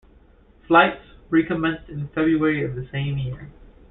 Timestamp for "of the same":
2.65-3.19